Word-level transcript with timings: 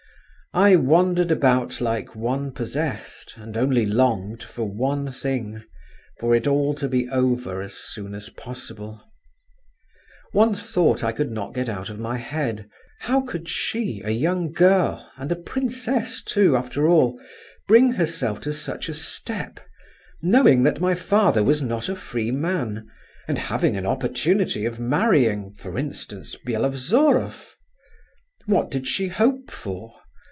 I 0.53 0.75
wandered 0.75 1.31
about 1.31 1.79
like 1.79 2.13
one 2.13 2.51
possessed, 2.51 3.35
and 3.37 3.55
only 3.55 3.85
longed 3.85 4.43
for 4.43 4.65
one 4.65 5.09
thing, 5.09 5.63
for 6.19 6.35
it 6.35 6.45
all 6.45 6.73
to 6.73 6.89
be 6.89 7.07
over 7.07 7.61
as 7.61 7.75
soon 7.75 8.13
as 8.13 8.27
possible. 8.27 9.01
One 10.33 10.53
thought 10.53 11.05
I 11.05 11.13
could 11.13 11.31
not 11.31 11.53
get 11.53 11.69
out 11.69 11.89
of 11.89 12.01
my 12.01 12.17
head: 12.17 12.69
how 12.99 13.21
could 13.21 13.47
she, 13.47 14.01
a 14.03 14.09
young 14.11 14.51
girl, 14.51 15.09
and 15.15 15.31
a 15.31 15.37
princess 15.37 16.21
too, 16.21 16.57
after 16.57 16.85
all, 16.85 17.17
bring 17.65 17.93
herself 17.93 18.41
to 18.41 18.51
such 18.51 18.89
a 18.89 18.93
step, 18.93 19.57
knowing 20.21 20.63
that 20.63 20.81
my 20.81 20.95
father 20.95 21.45
was 21.45 21.61
not 21.61 21.87
a 21.87 21.95
free 21.95 22.29
man, 22.31 22.91
and 23.25 23.37
having 23.37 23.77
an 23.77 23.85
opportunity 23.85 24.65
of 24.65 24.81
marrying, 24.81 25.53
for 25.53 25.77
instance, 25.77 26.35
Byelovzorov? 26.45 27.55
What 28.47 28.69
did 28.69 28.85
she 28.85 29.07
hope 29.07 29.49
for? 29.49 29.95